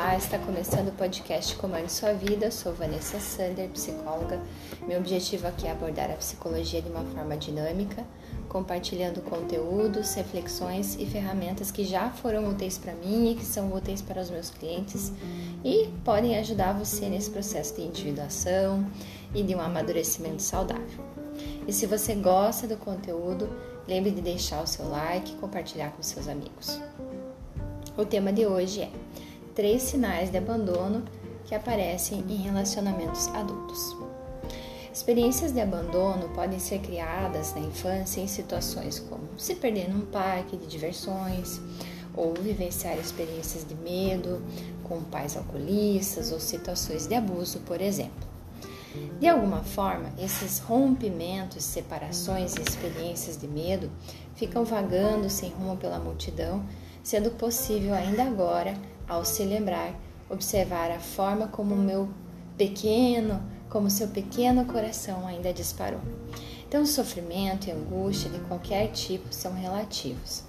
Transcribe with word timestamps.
Olá, 0.00 0.16
está 0.16 0.38
começando 0.38 0.90
o 0.90 0.92
podcast 0.92 1.56
Comande 1.56 1.90
Sua 1.90 2.12
Vida. 2.12 2.52
Sou 2.52 2.72
Vanessa 2.72 3.18
Sander, 3.18 3.68
psicóloga. 3.70 4.40
Meu 4.86 5.00
objetivo 5.00 5.48
aqui 5.48 5.66
é 5.66 5.72
abordar 5.72 6.08
a 6.08 6.14
psicologia 6.14 6.80
de 6.80 6.88
uma 6.88 7.02
forma 7.06 7.36
dinâmica, 7.36 8.04
compartilhando 8.48 9.20
conteúdos, 9.22 10.14
reflexões 10.14 10.94
e 11.00 11.04
ferramentas 11.04 11.72
que 11.72 11.84
já 11.84 12.10
foram 12.10 12.48
úteis 12.48 12.78
para 12.78 12.92
mim 12.92 13.32
e 13.32 13.34
que 13.34 13.44
são 13.44 13.72
úteis 13.72 14.00
para 14.00 14.22
os 14.22 14.30
meus 14.30 14.50
clientes 14.50 15.10
e 15.64 15.88
podem 16.04 16.38
ajudar 16.38 16.74
você 16.74 17.08
nesse 17.08 17.30
processo 17.30 17.74
de 17.74 17.82
individuação 17.82 18.86
e 19.34 19.42
de 19.42 19.52
um 19.52 19.60
amadurecimento 19.60 20.42
saudável. 20.42 21.04
E 21.66 21.72
se 21.72 21.86
você 21.86 22.14
gosta 22.14 22.68
do 22.68 22.76
conteúdo, 22.76 23.50
lembre 23.88 24.12
de 24.12 24.20
deixar 24.20 24.62
o 24.62 24.66
seu 24.66 24.88
like 24.88 25.32
e 25.32 25.36
compartilhar 25.38 25.90
com 25.90 26.04
seus 26.04 26.28
amigos. 26.28 26.80
O 27.96 28.04
tema 28.04 28.32
de 28.32 28.46
hoje 28.46 28.82
é 28.82 28.90
três 29.58 29.82
sinais 29.82 30.30
de 30.30 30.38
abandono 30.38 31.02
que 31.44 31.52
aparecem 31.52 32.24
em 32.28 32.36
relacionamentos 32.36 33.26
adultos. 33.34 33.96
Experiências 34.94 35.50
de 35.50 35.60
abandono 35.60 36.28
podem 36.28 36.60
ser 36.60 36.78
criadas 36.78 37.52
na 37.56 37.62
infância 37.62 38.20
em 38.20 38.28
situações 38.28 39.00
como 39.00 39.36
se 39.36 39.56
perder 39.56 39.92
num 39.92 40.02
parque 40.02 40.56
de 40.56 40.64
diversões 40.68 41.60
ou 42.14 42.34
vivenciar 42.34 42.96
experiências 42.98 43.66
de 43.66 43.74
medo 43.74 44.40
com 44.84 45.02
pais 45.02 45.36
alcoolistas 45.36 46.30
ou 46.30 46.38
situações 46.38 47.08
de 47.08 47.16
abuso, 47.16 47.58
por 47.66 47.80
exemplo. 47.80 48.28
De 49.18 49.26
alguma 49.26 49.64
forma, 49.64 50.12
esses 50.20 50.60
rompimentos, 50.60 51.64
separações 51.64 52.54
e 52.54 52.62
experiências 52.62 53.36
de 53.36 53.48
medo 53.48 53.90
ficam 54.36 54.64
vagando 54.64 55.28
sem 55.28 55.50
rumo 55.50 55.76
pela 55.76 55.98
multidão, 55.98 56.64
sendo 57.02 57.32
possível 57.32 57.92
ainda 57.92 58.22
agora 58.22 58.74
ao 59.08 59.24
se 59.24 59.42
lembrar, 59.44 59.94
observar 60.28 60.90
a 60.90 61.00
forma 61.00 61.48
como 61.48 61.74
o 61.74 61.78
meu 61.78 62.08
pequeno, 62.56 63.42
como 63.70 63.90
seu 63.90 64.08
pequeno 64.08 64.64
coração 64.64 65.26
ainda 65.26 65.52
disparou. 65.52 66.00
Então, 66.66 66.84
sofrimento 66.84 67.68
e 67.68 67.72
angústia 67.72 68.30
de 68.30 68.38
qualquer 68.40 68.88
tipo 68.88 69.32
são 69.32 69.54
relativos. 69.54 70.42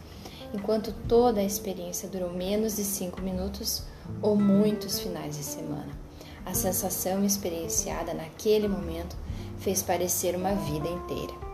Enquanto 0.53 0.91
toda 1.07 1.39
a 1.39 1.45
experiência 1.45 2.09
durou 2.09 2.33
menos 2.33 2.75
de 2.75 2.83
cinco 2.83 3.21
minutos 3.21 3.83
ou 4.21 4.35
muitos 4.35 4.99
finais 4.99 5.37
de 5.37 5.43
semana, 5.43 5.91
a 6.45 6.53
sensação 6.53 7.23
experienciada 7.23 8.13
naquele 8.13 8.67
momento 8.67 9.15
fez 9.59 9.83
parecer 9.83 10.35
uma 10.35 10.53
vida 10.55 10.89
inteira. 10.89 11.48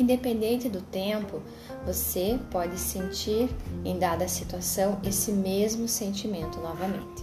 Independente 0.00 0.66
do 0.66 0.80
tempo, 0.80 1.42
você 1.84 2.40
pode 2.50 2.78
sentir 2.78 3.50
em 3.84 3.98
dada 3.98 4.26
situação 4.28 4.98
esse 5.04 5.30
mesmo 5.30 5.86
sentimento 5.86 6.58
novamente. 6.58 7.22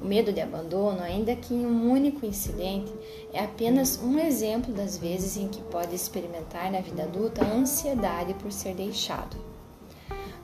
O 0.00 0.06
medo 0.06 0.32
de 0.32 0.40
abandono, 0.40 1.02
ainda 1.02 1.36
que 1.36 1.52
em 1.52 1.66
um 1.66 1.92
único 1.92 2.24
incidente, 2.24 2.90
é 3.30 3.44
apenas 3.44 4.00
um 4.02 4.18
exemplo 4.18 4.72
das 4.72 4.96
vezes 4.96 5.36
em 5.36 5.48
que 5.48 5.60
pode 5.64 5.94
experimentar 5.94 6.72
na 6.72 6.80
vida 6.80 7.02
adulta 7.02 7.44
a 7.44 7.52
ansiedade 7.52 8.32
por 8.34 8.50
ser 8.50 8.74
deixado. 8.74 9.36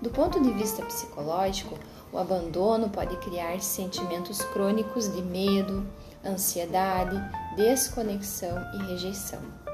Do 0.02 0.10
ponto 0.10 0.42
de 0.42 0.52
vista 0.52 0.84
psicológico, 0.84 1.78
o 2.12 2.18
abandono 2.18 2.90
pode 2.90 3.16
criar 3.16 3.58
sentimentos 3.62 4.42
crônicos 4.42 5.10
de 5.10 5.22
medo, 5.22 5.86
ansiedade, 6.22 7.16
desconexão 7.56 8.58
e 8.74 8.90
rejeição. 8.90 9.67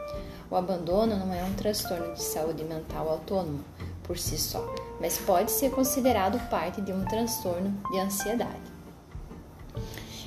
O 0.51 0.57
abandono 0.57 1.17
não 1.17 1.33
é 1.33 1.43
um 1.45 1.55
transtorno 1.55 2.15
de 2.15 2.23
saúde 2.23 2.65
mental 2.65 3.09
autônomo 3.09 3.65
por 4.03 4.19
si 4.19 4.39
só, 4.39 4.65
mas 5.01 5.19
pode 5.19 5.51
ser 5.51 5.71
considerado 5.71 6.39
parte 6.49 6.81
de 6.81 6.93
um 6.93 7.05
transtorno 7.05 7.73
de 7.91 7.99
ansiedade. 7.99 8.75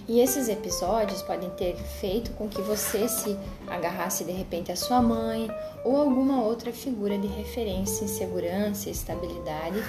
E 0.07 0.21
esses 0.21 0.47
episódios 0.47 1.21
podem 1.21 1.49
ter 1.51 1.75
feito 1.75 2.31
com 2.31 2.47
que 2.47 2.61
você 2.61 3.09
se 3.09 3.37
agarrasse 3.67 4.23
de 4.23 4.31
repente 4.31 4.71
à 4.71 4.75
sua 4.75 5.01
mãe 5.01 5.49
ou 5.83 5.97
alguma 5.97 6.41
outra 6.41 6.71
figura 6.71 7.17
de 7.17 7.27
referência 7.27 8.05
em 8.05 8.07
segurança 8.07 8.87
e 8.87 8.93
estabilidade, 8.93 9.83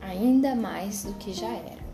ainda 0.00 0.54
mais 0.54 1.02
do 1.02 1.12
que 1.14 1.32
já 1.32 1.48
era. 1.48 1.84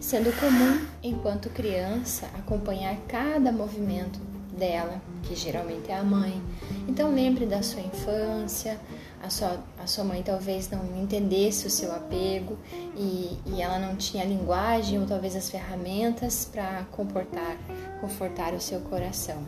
Sendo 0.00 0.32
comum, 0.40 0.84
enquanto 1.02 1.48
criança, 1.50 2.26
acompanhar 2.36 2.96
cada 3.06 3.52
movimento 3.52 4.18
dela, 4.58 5.00
que 5.22 5.34
geralmente 5.34 5.90
é 5.90 5.96
a 5.96 6.02
mãe. 6.02 6.42
Então 6.86 7.14
lembre 7.14 7.46
da 7.46 7.62
sua 7.62 7.80
infância, 7.80 8.78
a 9.22 9.30
sua, 9.30 9.58
a 9.78 9.86
sua 9.86 10.04
mãe 10.04 10.22
talvez 10.22 10.70
não 10.70 10.84
entendesse 11.00 11.66
o 11.66 11.70
seu 11.70 11.92
apego 11.92 12.58
e, 12.96 13.36
e 13.46 13.62
ela 13.62 13.78
não 13.78 13.96
tinha 13.96 14.24
linguagem 14.24 15.00
ou 15.00 15.06
talvez 15.06 15.34
as 15.34 15.50
ferramentas 15.50 16.44
para 16.44 16.84
comportar, 16.92 17.56
confortar 18.00 18.54
o 18.54 18.60
seu 18.60 18.80
coração. 18.80 19.44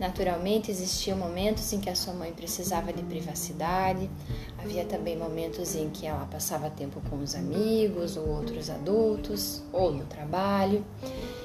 Naturalmente, 0.00 0.70
existiam 0.70 1.18
momentos 1.18 1.70
em 1.74 1.78
que 1.78 1.90
a 1.90 1.94
sua 1.94 2.14
mãe 2.14 2.32
precisava 2.32 2.90
de 2.90 3.02
privacidade, 3.02 4.08
havia 4.58 4.82
também 4.86 5.14
momentos 5.14 5.74
em 5.74 5.90
que 5.90 6.06
ela 6.06 6.24
passava 6.24 6.70
tempo 6.70 7.02
com 7.10 7.16
os 7.16 7.34
amigos 7.34 8.16
ou 8.16 8.26
outros 8.26 8.70
adultos, 8.70 9.62
ou 9.70 9.92
no 9.92 10.06
trabalho. 10.06 10.82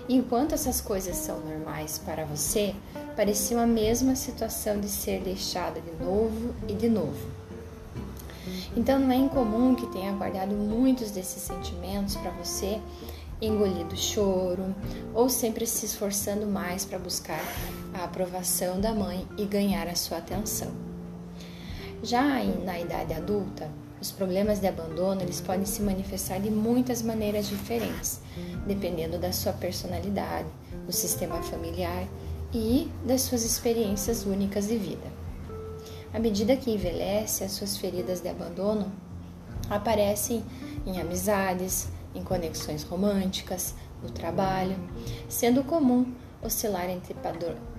Enquanto 0.07 0.53
essas 0.53 0.79
coisas 0.79 1.15
são 1.15 1.39
normais 1.39 1.97
para 1.97 2.25
você, 2.25 2.75
parecia 3.15 3.59
a 3.59 3.65
mesma 3.65 4.15
situação 4.15 4.79
de 4.79 4.87
ser 4.87 5.21
deixada 5.21 5.81
de 5.81 5.91
novo 6.03 6.53
e 6.67 6.73
de 6.73 6.87
novo. 6.87 7.27
Então 8.77 8.99
não 8.99 9.11
é 9.11 9.15
incomum 9.15 9.73
que 9.73 9.87
tenha 9.87 10.11
guardado 10.11 10.53
muitos 10.53 11.09
desses 11.09 11.41
sentimentos 11.41 12.15
para 12.17 12.29
você, 12.31 12.79
engolido 13.41 13.97
choro 13.97 14.75
ou 15.13 15.27
sempre 15.27 15.65
se 15.65 15.85
esforçando 15.85 16.45
mais 16.45 16.85
para 16.85 16.99
buscar 16.99 17.41
a 17.93 18.03
aprovação 18.03 18.79
da 18.79 18.93
mãe 18.93 19.27
e 19.37 19.45
ganhar 19.45 19.87
a 19.87 19.95
sua 19.95 20.19
atenção. 20.19 20.71
Já 22.03 22.43
na 22.63 22.79
idade 22.79 23.13
adulta, 23.13 23.71
os 24.05 24.11
problemas 24.11 24.59
de 24.59 24.67
abandono 24.67 25.23
eles 25.23 25.41
podem 25.41 25.65
se 25.65 25.81
manifestar 25.81 26.39
de 26.39 26.51
muitas 26.51 27.01
maneiras 27.01 27.47
diferentes, 27.47 28.21
dependendo 28.67 29.17
da 29.17 29.31
sua 29.31 29.51
personalidade, 29.51 30.47
do 30.85 30.91
sistema 30.91 31.41
familiar 31.41 32.07
e 32.53 32.87
das 33.03 33.21
suas 33.21 33.43
experiências 33.43 34.23
únicas 34.23 34.67
de 34.67 34.77
vida. 34.77 35.11
À 36.13 36.19
medida 36.19 36.55
que 36.55 36.69
envelhece, 36.69 37.43
as 37.43 37.53
suas 37.53 37.77
feridas 37.77 38.21
de 38.21 38.29
abandono 38.29 38.91
aparecem 39.71 40.43
em 40.85 41.01
amizades, 41.01 41.87
em 42.13 42.23
conexões 42.23 42.83
românticas, 42.83 43.73
no 44.03 44.11
trabalho, 44.11 44.77
sendo 45.27 45.63
comum 45.63 46.13
oscilar 46.43 46.91
entre, 46.91 47.15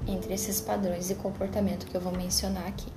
entre 0.09 0.35
esses 0.35 0.61
padrões 0.61 1.07
de 1.07 1.15
comportamento 1.15 1.87
que 1.87 1.97
eu 1.97 2.01
vou 2.01 2.13
mencionar 2.13 2.67
aqui 2.67 2.96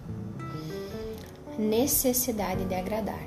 necessidade 1.59 2.63
de 2.63 2.73
agradar. 2.73 3.21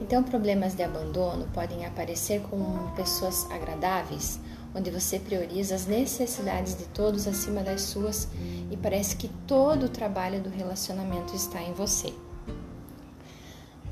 Então, 0.00 0.24
problemas 0.24 0.74
de 0.74 0.82
abandono 0.82 1.46
podem 1.54 1.86
aparecer 1.86 2.42
com 2.42 2.90
pessoas 2.96 3.48
agradáveis, 3.50 4.40
onde 4.74 4.90
você 4.90 5.18
prioriza 5.18 5.76
as 5.76 5.86
necessidades 5.86 6.76
de 6.76 6.84
todos 6.86 7.28
acima 7.28 7.62
das 7.62 7.82
suas 7.82 8.28
e 8.70 8.76
parece 8.76 9.16
que 9.16 9.28
todo 9.46 9.84
o 9.84 9.88
trabalho 9.88 10.40
do 10.40 10.50
relacionamento 10.50 11.34
está 11.34 11.62
em 11.62 11.72
você. 11.72 12.12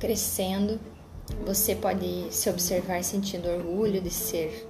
Crescendo, 0.00 0.80
você 1.44 1.74
pode 1.74 2.26
se 2.30 2.50
observar 2.50 3.02
sentindo 3.04 3.48
orgulho 3.48 4.00
de 4.00 4.10
ser, 4.10 4.68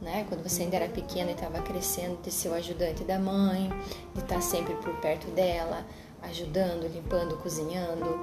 né? 0.00 0.24
Quando 0.28 0.48
você 0.48 0.62
ainda 0.62 0.76
era 0.76 0.88
pequena 0.88 1.30
e 1.30 1.34
estava 1.34 1.60
crescendo, 1.60 2.22
de 2.22 2.30
ser 2.30 2.48
o 2.48 2.54
ajudante 2.54 3.04
da 3.04 3.18
mãe, 3.18 3.70
de 4.14 4.20
estar 4.20 4.40
sempre 4.40 4.74
por 4.76 4.94
perto 5.00 5.28
dela, 5.32 5.84
ajudando, 6.22 6.88
limpando, 6.88 7.36
cozinhando, 7.36 8.18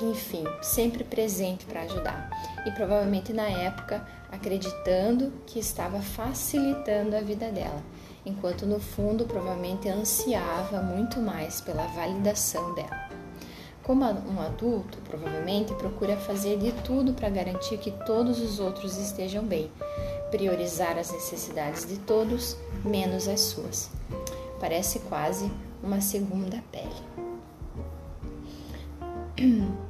enfim, 0.00 0.44
sempre 0.62 1.04
presente 1.04 1.64
para 1.64 1.82
ajudar. 1.82 2.30
E 2.66 2.70
provavelmente 2.70 3.32
na 3.32 3.48
época 3.48 4.06
acreditando 4.30 5.32
que 5.46 5.58
estava 5.58 6.00
facilitando 6.00 7.16
a 7.16 7.20
vida 7.20 7.50
dela, 7.50 7.82
enquanto 8.24 8.66
no 8.66 8.78
fundo 8.80 9.24
provavelmente 9.24 9.88
ansiava 9.88 10.82
muito 10.82 11.20
mais 11.20 11.60
pela 11.60 11.86
validação 11.86 12.74
dela. 12.74 13.06
Como 13.82 14.04
um 14.04 14.40
adulto, 14.40 14.98
provavelmente 15.08 15.72
procura 15.74 16.16
fazer 16.16 16.58
de 16.58 16.72
tudo 16.82 17.12
para 17.12 17.28
garantir 17.28 17.78
que 17.78 17.92
todos 18.04 18.40
os 18.40 18.58
outros 18.58 18.98
estejam 18.98 19.44
bem, 19.44 19.70
priorizar 20.30 20.98
as 20.98 21.12
necessidades 21.12 21.86
de 21.86 21.96
todos, 21.98 22.56
menos 22.84 23.28
as 23.28 23.40
suas. 23.42 23.88
Parece 24.58 24.98
quase 25.00 25.48
uma 25.82 26.00
segunda 26.00 26.62
pele. 26.72 26.90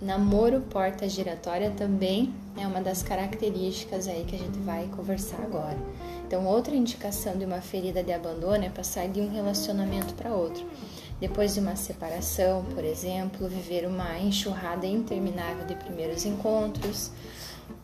Namoro 0.00 0.60
porta 0.60 1.08
giratória 1.08 1.70
também 1.70 2.34
é 2.54 2.66
uma 2.66 2.82
das 2.82 3.02
características 3.02 4.06
aí 4.06 4.24
que 4.24 4.36
a 4.36 4.38
gente 4.38 4.58
vai 4.58 4.86
conversar 4.94 5.40
agora. 5.40 5.78
Então, 6.26 6.44
outra 6.44 6.76
indicação 6.76 7.38
de 7.38 7.46
uma 7.46 7.62
ferida 7.62 8.02
de 8.02 8.12
abandono 8.12 8.62
é 8.62 8.68
passar 8.68 9.08
de 9.08 9.22
um 9.22 9.32
relacionamento 9.32 10.12
para 10.12 10.34
outro. 10.34 10.66
Depois 11.18 11.54
de 11.54 11.60
uma 11.60 11.76
separação, 11.76 12.62
por 12.74 12.84
exemplo, 12.84 13.48
viver 13.48 13.86
uma 13.86 14.18
enxurrada 14.18 14.86
interminável 14.86 15.64
de 15.64 15.74
primeiros 15.74 16.26
encontros, 16.26 17.10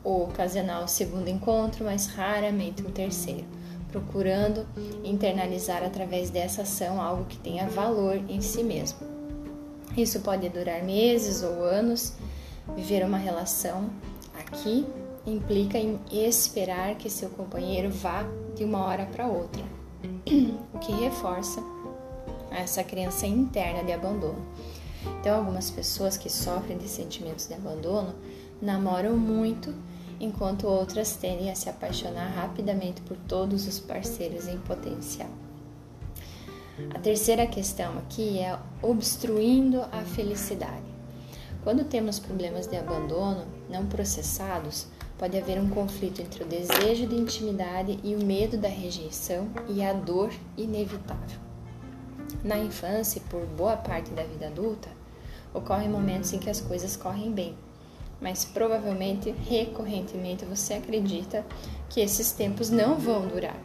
ou 0.04 0.24
ocasional 0.24 0.86
segundo 0.88 1.28
encontro, 1.28 1.82
mas 1.86 2.08
raramente 2.08 2.82
um 2.82 2.90
terceiro, 2.90 3.46
procurando 3.90 4.66
internalizar 5.02 5.82
através 5.82 6.28
dessa 6.28 6.60
ação 6.60 7.00
algo 7.00 7.24
que 7.24 7.38
tenha 7.38 7.66
valor 7.68 8.16
em 8.28 8.42
si 8.42 8.62
mesmo. 8.62 9.11
Isso 9.96 10.20
pode 10.20 10.48
durar 10.48 10.82
meses 10.82 11.42
ou 11.42 11.62
anos. 11.62 12.14
Viver 12.74 13.04
uma 13.04 13.18
relação 13.18 13.90
aqui 14.34 14.86
implica 15.26 15.78
em 15.78 16.00
esperar 16.10 16.94
que 16.96 17.10
seu 17.10 17.28
companheiro 17.30 17.90
vá 17.90 18.24
de 18.54 18.64
uma 18.64 18.84
hora 18.86 19.06
para 19.06 19.26
outra, 19.26 19.62
o 20.74 20.78
que 20.78 20.92
reforça 20.92 21.62
essa 22.50 22.82
crença 22.82 23.26
interna 23.26 23.84
de 23.84 23.92
abandono. 23.92 24.44
Então, 25.20 25.38
algumas 25.38 25.70
pessoas 25.70 26.16
que 26.16 26.30
sofrem 26.30 26.78
de 26.78 26.88
sentimentos 26.88 27.48
de 27.48 27.54
abandono 27.54 28.14
namoram 28.60 29.16
muito, 29.16 29.74
enquanto 30.20 30.66
outras 30.66 31.16
tendem 31.16 31.50
a 31.50 31.54
se 31.54 31.68
apaixonar 31.68 32.30
rapidamente 32.30 33.00
por 33.02 33.16
todos 33.16 33.66
os 33.66 33.78
parceiros 33.78 34.46
em 34.46 34.58
potencial. 34.58 35.30
A 36.90 36.98
terceira 36.98 37.46
questão 37.46 37.98
aqui 37.98 38.38
é 38.38 38.58
obstruindo 38.82 39.82
a 39.92 40.02
felicidade. 40.02 40.92
Quando 41.62 41.84
temos 41.84 42.18
problemas 42.18 42.66
de 42.66 42.76
abandono 42.76 43.46
não 43.70 43.86
processados, 43.86 44.86
pode 45.16 45.38
haver 45.38 45.60
um 45.60 45.70
conflito 45.70 46.20
entre 46.20 46.42
o 46.42 46.46
desejo 46.46 47.06
de 47.06 47.14
intimidade 47.14 47.98
e 48.02 48.14
o 48.16 48.24
medo 48.24 48.56
da 48.58 48.68
rejeição 48.68 49.48
e 49.68 49.82
a 49.82 49.92
dor 49.92 50.32
inevitável. 50.56 51.38
Na 52.42 52.58
infância 52.58 53.18
e 53.18 53.22
por 53.22 53.46
boa 53.46 53.76
parte 53.76 54.10
da 54.10 54.24
vida 54.24 54.48
adulta, 54.48 54.88
ocorrem 55.54 55.88
momentos 55.88 56.32
em 56.32 56.38
que 56.38 56.50
as 56.50 56.60
coisas 56.60 56.96
correm 56.96 57.30
bem, 57.30 57.54
mas 58.20 58.44
provavelmente, 58.44 59.30
recorrentemente, 59.30 60.44
você 60.44 60.74
acredita 60.74 61.44
que 61.88 62.00
esses 62.00 62.32
tempos 62.32 62.70
não 62.70 62.96
vão 62.96 63.28
durar. 63.28 63.56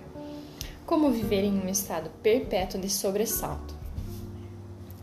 Como 0.87 1.11
viver 1.11 1.43
em 1.43 1.59
um 1.59 1.67
estado 1.67 2.09
perpétuo 2.23 2.79
de 2.79 2.89
sobressalto? 2.89 3.75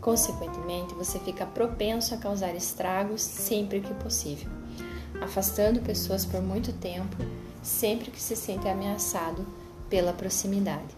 Consequentemente, 0.01 0.95
você 0.95 1.19
fica 1.19 1.45
propenso 1.45 2.15
a 2.15 2.17
causar 2.17 2.55
estragos 2.55 3.21
sempre 3.21 3.79
que 3.81 3.93
possível, 3.93 4.49
afastando 5.21 5.79
pessoas 5.81 6.25
por 6.25 6.41
muito 6.41 6.73
tempo, 6.73 7.15
sempre 7.61 8.09
que 8.09 8.19
se 8.19 8.35
sente 8.35 8.67
ameaçado 8.67 9.45
pela 9.87 10.11
proximidade. 10.11 10.97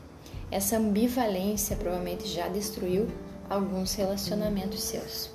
Essa 0.49 0.77
ambivalência 0.77 1.75
provavelmente 1.75 2.25
já 2.25 2.47
destruiu 2.47 3.09
alguns 3.49 3.93
relacionamentos 3.93 4.83
seus. 4.83 5.29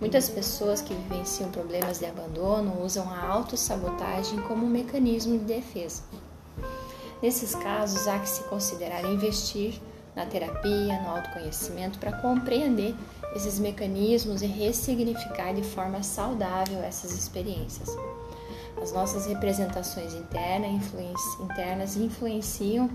Muitas 0.00 0.28
pessoas 0.28 0.82
que 0.82 0.94
vivenciam 0.94 1.48
problemas 1.52 2.00
de 2.00 2.06
abandono 2.06 2.82
usam 2.82 3.08
a 3.08 3.24
autossabotagem 3.24 4.42
como 4.48 4.66
um 4.66 4.70
mecanismo 4.70 5.38
de 5.38 5.44
defesa. 5.44 6.02
Nesses 7.24 7.54
casos, 7.54 8.06
há 8.06 8.18
que 8.18 8.28
se 8.28 8.42
considerar 8.42 9.02
investir 9.06 9.80
na 10.14 10.26
terapia, 10.26 11.00
no 11.00 11.08
autoconhecimento, 11.08 11.98
para 11.98 12.12
compreender 12.20 12.94
esses 13.34 13.58
mecanismos 13.58 14.42
e 14.42 14.46
ressignificar 14.46 15.54
de 15.54 15.62
forma 15.62 16.02
saudável 16.02 16.82
essas 16.82 17.12
experiências. 17.12 17.88
As 18.76 18.92
nossas 18.92 19.24
representações 19.24 20.12
internas 20.12 21.96
influenciam 21.96 22.90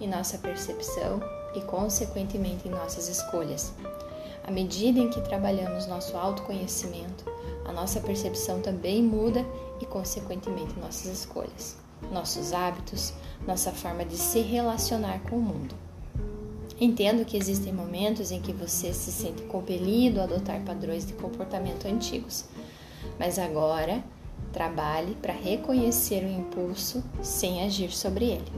em 0.00 0.08
nossa 0.08 0.38
percepção 0.38 1.20
e, 1.54 1.60
consequentemente, 1.60 2.66
em 2.66 2.70
nossas 2.70 3.06
escolhas. 3.06 3.74
À 4.46 4.50
medida 4.50 4.98
em 4.98 5.10
que 5.10 5.20
trabalhamos 5.20 5.86
nosso 5.86 6.16
autoconhecimento, 6.16 7.30
a 7.66 7.72
nossa 7.72 8.00
percepção 8.00 8.62
também 8.62 9.02
muda 9.02 9.44
e, 9.78 9.84
consequentemente, 9.84 10.72
nossas 10.80 11.18
escolhas, 11.18 11.83
nossos 12.12 12.52
hábitos, 12.52 13.12
nossa 13.46 13.72
forma 13.72 14.04
de 14.04 14.16
se 14.16 14.40
relacionar 14.40 15.20
com 15.28 15.36
o 15.36 15.42
mundo. 15.42 15.74
Entendo 16.80 17.24
que 17.24 17.36
existem 17.36 17.72
momentos 17.72 18.30
em 18.30 18.40
que 18.40 18.52
você 18.52 18.92
se 18.92 19.12
sente 19.12 19.42
compelido 19.42 20.20
a 20.20 20.24
adotar 20.24 20.60
padrões 20.62 21.06
de 21.06 21.12
comportamento 21.12 21.86
antigos, 21.86 22.46
mas 23.18 23.38
agora 23.38 24.02
Trabalhe 24.54 25.16
para 25.16 25.32
reconhecer 25.32 26.22
o 26.22 26.30
impulso 26.30 27.02
sem 27.20 27.64
agir 27.64 27.90
sobre 27.90 28.26
ele. 28.26 28.52